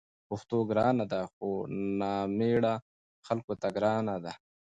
[0.29, 1.49] پښتو ګرانه ده؛ خو
[1.99, 2.73] نامېړه
[3.27, 4.33] خلکو ته ګرانه ده